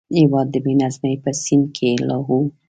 هېواد 0.19 0.47
د 0.51 0.55
بې 0.63 0.73
نظمۍ 0.81 1.15
په 1.23 1.31
سین 1.43 1.61
کې 1.75 1.89
لاهو 2.09 2.37
و. 2.43 2.43